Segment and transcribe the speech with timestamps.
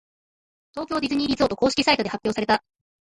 [0.71, 2.63] 東京ディズニーリゾート公式サイトで発表された。